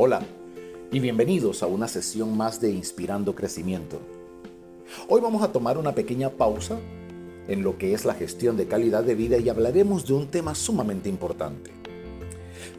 [0.00, 0.20] Hola
[0.92, 3.98] y bienvenidos a una sesión más de Inspirando Crecimiento.
[5.08, 6.78] Hoy vamos a tomar una pequeña pausa
[7.48, 10.54] en lo que es la gestión de calidad de vida y hablaremos de un tema
[10.54, 11.72] sumamente importante.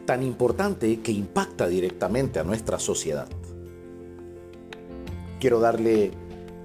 [0.06, 3.28] Tan importante que impacta directamente a nuestra sociedad.
[5.40, 6.12] Quiero darle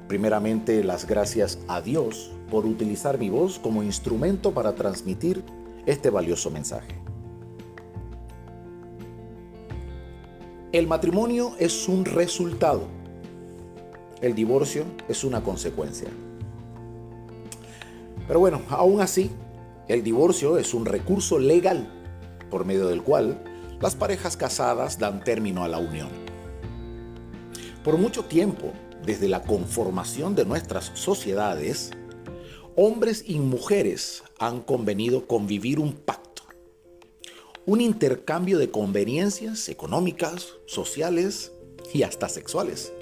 [0.07, 5.43] primeramente las gracias a Dios por utilizar mi voz como instrumento para transmitir
[5.85, 7.04] este valioso mensaje.
[10.75, 12.89] El matrimonio es un resultado.
[14.21, 16.09] El divorcio es una consecuencia.
[18.27, 19.31] Pero bueno, aún así,
[19.87, 21.87] el divorcio es un recurso legal
[22.51, 23.41] por medio del cual
[23.79, 26.09] las parejas casadas dan término a la unión.
[27.81, 28.73] Por mucho tiempo,
[29.05, 31.91] desde la conformación de nuestras sociedades,
[32.75, 36.24] hombres y mujeres han convenido convivir un pacto
[37.67, 41.51] un intercambio de conveniencias económicas, sociales
[41.93, 42.93] y hasta sexuales.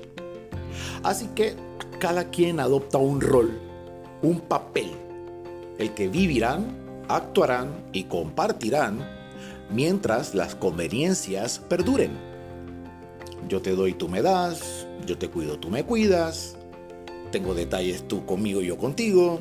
[1.04, 1.56] Así que
[2.00, 3.60] cada quien adopta un rol,
[4.22, 4.92] un papel,
[5.78, 6.78] el que vivirán,
[7.10, 9.06] actuarán y compartirán
[9.70, 12.12] mientras las conveniencias perduren.
[13.50, 16.56] Yo te doy, tú me das, yo te cuido, tú me cuidas,
[17.32, 19.40] tengo detalles tú conmigo, yo contigo,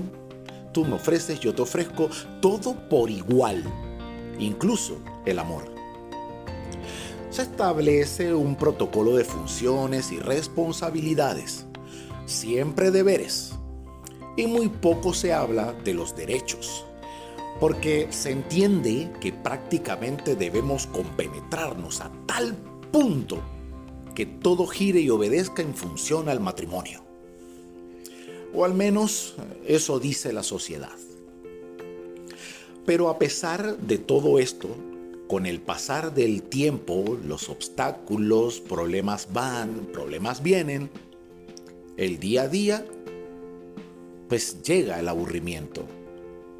[0.73, 2.09] tú me ofreces, yo te ofrezco,
[2.41, 3.63] todo por igual
[4.39, 5.65] incluso el amor.
[7.31, 11.67] Se establece un protocolo de funciones y responsabilidades,
[12.27, 13.53] siempre deberes,
[14.37, 16.85] y muy poco se habla de los derechos,
[17.61, 22.55] porque se entiende que prácticamente debemos compenetrarnos a tal
[22.91, 23.41] punto
[24.15, 27.03] que todo gire y obedezca en función al matrimonio.
[28.55, 29.35] O al menos
[29.67, 30.91] eso dice la sociedad.
[32.85, 34.69] Pero a pesar de todo esto,
[35.29, 40.91] con el pasar del tiempo, los obstáculos, problemas van, problemas vienen,
[41.97, 42.85] el día a día,
[44.29, 45.87] pues llega el aburrimiento,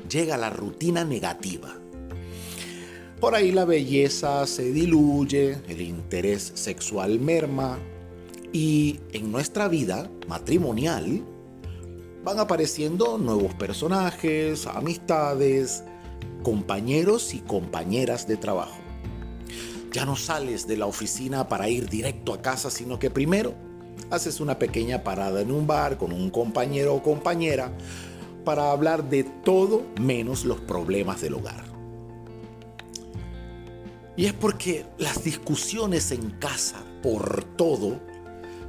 [0.09, 1.75] llega la rutina negativa.
[3.21, 7.79] Por ahí la belleza se diluye, el interés sexual merma
[8.53, 11.23] y en nuestra vida matrimonial
[12.25, 15.85] van apareciendo nuevos personajes, amistades,
[16.43, 18.79] compañeros y compañeras de trabajo.
[19.93, 23.55] Ya no sales de la oficina para ir directo a casa, sino que primero
[24.11, 27.73] haces una pequeña parada en un bar con un compañero o compañera
[28.45, 31.65] para hablar de todo menos los problemas del hogar.
[34.17, 38.01] Y es porque las discusiones en casa por todo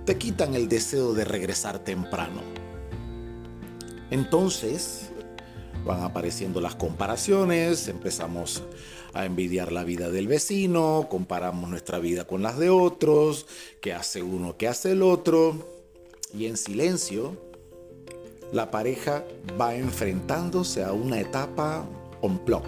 [0.06, 2.42] te quitan el deseo de regresar temprano.
[4.10, 5.12] Entonces,
[5.86, 8.64] van apareciendo las comparaciones, empezamos
[9.14, 13.46] a envidiar la vida del vecino, comparamos nuestra vida con las de otros,
[13.82, 15.68] qué hace uno, qué hace el otro,
[16.34, 17.38] y en silencio
[18.52, 19.24] la pareja
[19.60, 21.86] va enfrentándose a una etapa
[22.22, 22.66] on block.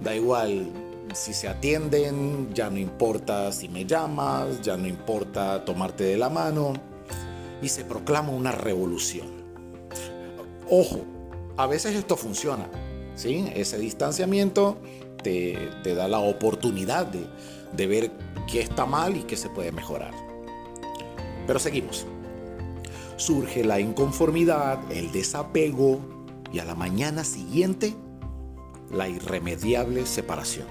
[0.00, 0.70] Da igual
[1.14, 6.28] si se atienden, ya no importa si me llamas, ya no importa tomarte de la
[6.28, 6.72] mano,
[7.60, 9.28] y se proclama una revolución.
[10.68, 11.00] Ojo,
[11.56, 12.68] a veces esto funciona,
[13.14, 13.50] ¿sí?
[13.54, 14.78] Ese distanciamiento
[15.22, 17.26] te, da la oportunidad de,
[17.76, 18.10] de ver
[18.50, 20.12] qué está mal y qué se puede mejorar.
[21.46, 22.06] Pero seguimos.
[23.16, 26.00] Surge la inconformidad, el desapego
[26.52, 27.94] y a la mañana siguiente
[28.90, 30.66] la irremediable separación.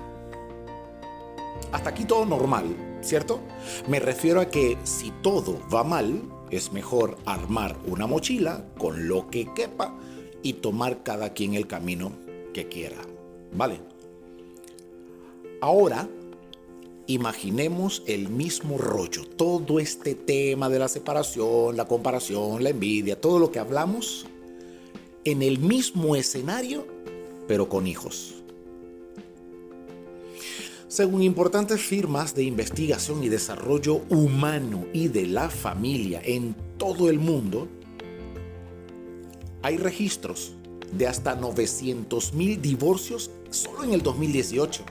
[1.72, 3.40] Hasta aquí todo normal, ¿cierto?
[3.88, 9.30] Me refiero a que si todo va mal, es mejor armar una mochila con lo
[9.30, 9.96] que quepa
[10.44, 12.12] y tomar cada quien el camino
[12.53, 12.97] que quiera.
[13.53, 13.79] ¿Vale?
[15.62, 16.09] Ahora,
[17.07, 23.40] imaginemos el mismo rollo, todo este tema de la separación, la comparación, la envidia, todo
[23.40, 24.25] lo que hablamos,
[25.24, 26.88] en el mismo escenario,
[27.47, 28.35] pero con hijos.
[30.88, 37.17] Según importantes firmas de investigación y desarrollo humano y de la familia en todo el
[37.17, 37.70] mundo,
[39.61, 40.53] hay registros
[40.91, 44.84] de hasta 900 mil divorcios solo en el 2018.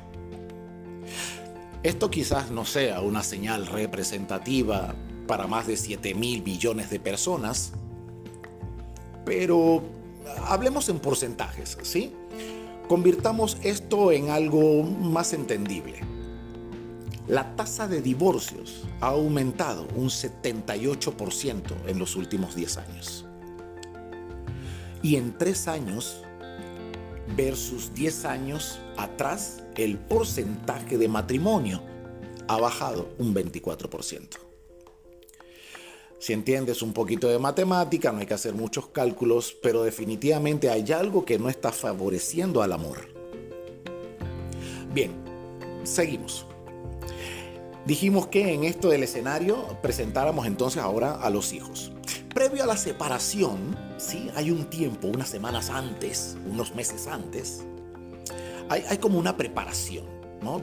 [1.82, 4.94] Esto quizás no sea una señal representativa
[5.26, 7.72] para más de 7 mil millones de personas,
[9.24, 9.82] pero
[10.46, 12.12] hablemos en porcentajes, ¿sí?
[12.88, 16.00] Convirtamos esto en algo más entendible.
[17.28, 23.29] La tasa de divorcios ha aumentado un 78% en los últimos 10 años.
[25.02, 26.22] Y en tres años
[27.36, 31.82] versus 10 años atrás, el porcentaje de matrimonio
[32.48, 34.50] ha bajado un 24%.
[36.18, 40.92] Si entiendes un poquito de matemática, no hay que hacer muchos cálculos, pero definitivamente hay
[40.92, 43.08] algo que no está favoreciendo al amor.
[44.92, 45.12] Bien,
[45.84, 46.44] seguimos.
[47.86, 51.90] Dijimos que en esto del escenario presentáramos entonces ahora a los hijos.
[52.40, 54.30] Previo a la separación, ¿sí?
[54.34, 57.66] hay un tiempo, unas semanas antes, unos meses antes,
[58.70, 60.06] hay, como una preparación.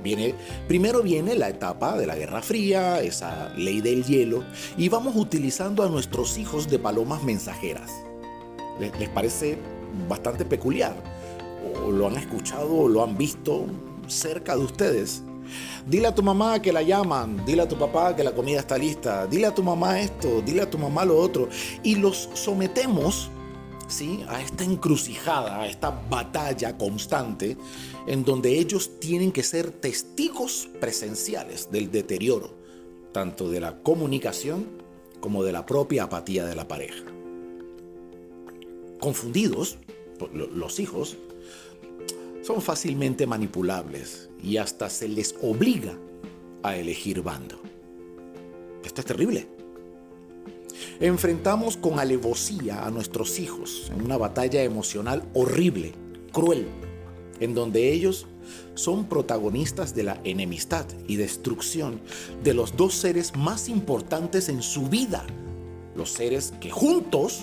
[0.02, 0.34] Viene,
[0.68, 4.44] primero viene la etapa de la Guerra Fría, esa ley del hielo,
[4.76, 7.92] y vamos utilizando a nuestros hijos de palomas mensajeras.
[8.80, 9.60] ¿Les, parece
[10.10, 10.96] bastante peculiar?
[11.86, 13.68] ¿O lo han escuchado o lo han visto
[14.08, 15.22] cerca de ustedes?
[15.86, 18.78] Dile a tu mamá que la llaman, dile a tu papá que la comida está
[18.78, 21.50] lista, dile a tu mamá esto, dile a tu mamá lo otro.
[21.84, 23.30] Y los sometemos
[23.88, 24.24] ¿sí?
[24.28, 27.58] a esta encrucijada, a esta batalla constante
[28.06, 32.54] en donde ellos tienen que ser testigos presenciales del deterioro,
[33.12, 34.66] tanto de la comunicación
[35.20, 37.04] como de la propia apatía de la pareja.
[39.00, 39.78] Confundidos,
[40.34, 41.18] los hijos
[42.48, 45.98] son fácilmente manipulables y hasta se les obliga
[46.64, 47.62] a elegir bando.
[48.86, 49.50] Esto es terrible.
[51.02, 55.92] Enfrentamos con alevosía a nuestros hijos en una batalla emocional horrible,
[56.32, 56.68] cruel,
[57.42, 58.28] en donde ellos
[58.76, 62.00] son protagonistas de la enemistad y destrucción
[62.46, 65.26] de los dos seres más importantes en su vida,
[65.98, 67.42] los seres que juntos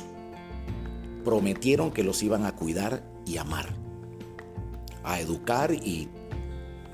[1.27, 3.84] prometieron que los iban a cuidar y amar,
[5.05, 6.09] a educar y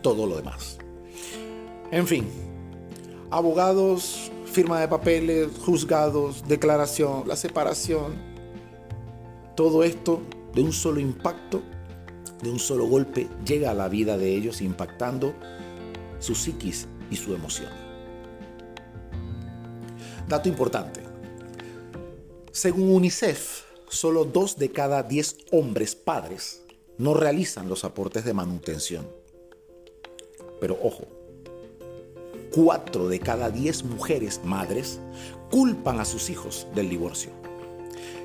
[0.02, 0.78] todo lo demás.
[1.90, 2.26] En fin,
[3.30, 8.14] abogados, firma de papeles, juzgados, declaración, la separación,
[9.56, 10.22] todo esto
[10.54, 11.62] de un solo impacto,
[12.42, 15.34] de un solo golpe, llega a la vida de ellos impactando
[16.18, 17.70] su psiquis y su emoción.
[20.28, 21.02] Dato importante.
[22.52, 26.59] Según UNICEF, solo dos de cada diez hombres padres
[27.00, 29.08] no realizan los aportes de manutención.
[30.60, 31.08] Pero ojo,
[32.52, 34.98] Cuatro de cada diez mujeres madres
[35.52, 37.30] culpan a sus hijos del divorcio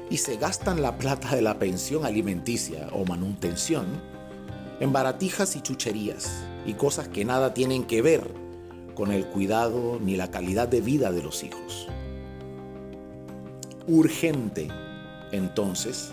[0.10, 3.86] y se gastan la plata de la pensión alimenticia o manutención
[4.80, 8.28] en baratijas y chucherías y cosas que nada tienen que ver
[8.96, 11.88] con el cuidado ni la calidad de vida de los hijos.
[13.86, 14.70] Urgente,
[15.32, 16.10] entonces,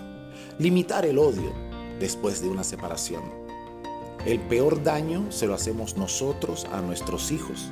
[0.58, 1.71] limitar el odio
[2.02, 3.22] después de una separación.
[4.26, 7.70] El peor daño se lo hacemos nosotros a nuestros hijos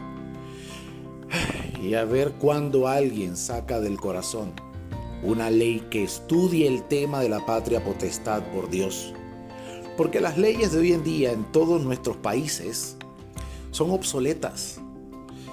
[1.82, 4.52] y a ver cuando alguien saca del corazón
[5.22, 9.12] una ley que estudie el tema de la patria potestad por Dios.
[9.96, 12.96] Porque las leyes de hoy en día en todos nuestros países
[13.72, 14.80] son obsoletas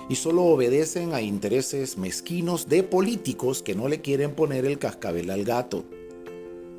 [0.07, 5.31] y solo obedecen a intereses mezquinos de políticos que no le quieren poner el cascabel
[5.31, 5.83] al gato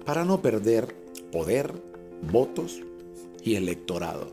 [0.07, 0.95] para no perder
[1.31, 1.73] poder,
[2.23, 2.81] votos
[3.43, 4.33] y electorado.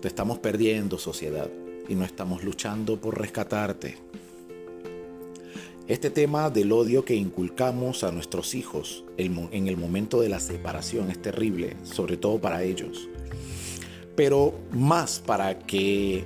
[0.00, 1.50] Te estamos perdiendo sociedad
[1.88, 3.96] y no estamos luchando por rescatarte.
[5.88, 11.10] Este tema del odio que inculcamos a nuestros hijos en el momento de la separación
[11.10, 13.08] es terrible, sobre todo para ellos.
[14.14, 16.24] Pero más para que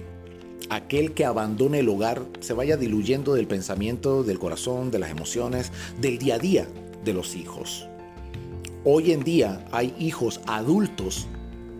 [0.68, 5.70] aquel que abandone el hogar se vaya diluyendo del pensamiento, del corazón, de las emociones,
[6.00, 6.66] del día a día
[7.04, 7.86] de los hijos.
[8.84, 11.28] Hoy en día hay hijos adultos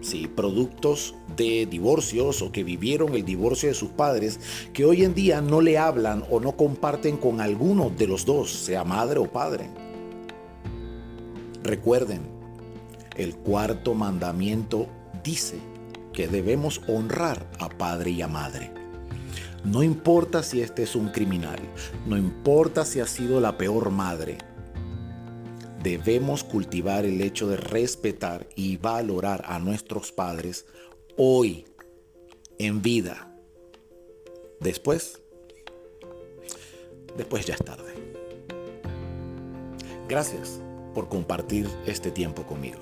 [0.02, 0.28] ¿sí?
[0.28, 4.38] productos de divorcios o que vivieron el divorcio de sus padres,
[4.73, 8.52] que hoy en día no le hablan o no comparten con alguno de los dos,
[8.52, 9.68] sea madre o padre.
[11.64, 12.21] Recuerden,
[13.16, 14.87] el cuarto mandamiento
[15.25, 15.59] dice
[16.12, 18.71] que debemos honrar a padre y a madre.
[19.64, 21.59] No importa si este es un criminal,
[22.06, 24.38] no importa si ha sido la peor madre,
[25.83, 30.67] debemos cultivar el hecho de respetar y valorar a nuestros padres
[31.17, 31.67] hoy,
[32.59, 33.35] en vida.
[34.61, 35.21] Después,
[37.17, 37.93] después ya es tarde.
[40.09, 40.61] Gracias
[40.95, 42.81] por compartir este tiempo conmigo.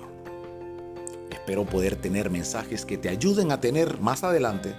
[1.31, 4.75] Espero poder tener mensajes que te ayuden a tener más adelante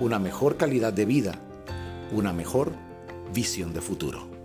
[0.00, 1.40] una mejor calidad de vida,
[2.12, 2.72] una mejor
[3.32, 4.37] visión de futuro.